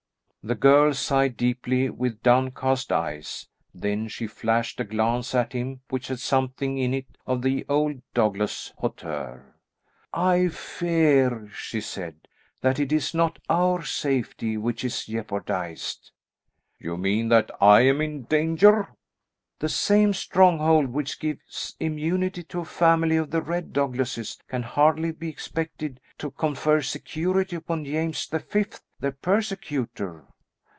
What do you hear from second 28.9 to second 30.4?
their persecutor."